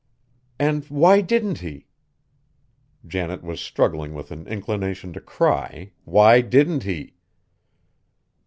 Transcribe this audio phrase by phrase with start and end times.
[0.57, 1.85] "And why didn't he?"
[3.05, 7.17] Janet was struggling with an inclination to cry, "why didn't he?"